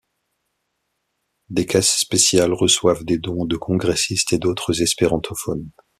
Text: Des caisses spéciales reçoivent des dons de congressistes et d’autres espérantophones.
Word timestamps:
Des 1.51 1.67
caisses 1.67 1.95
spéciales 1.99 2.53
reçoivent 2.55 3.05
des 3.05 3.19
dons 3.19 3.45
de 3.45 3.55
congressistes 3.55 4.33
et 4.33 4.39
d’autres 4.39 4.81
espérantophones. 4.81 5.69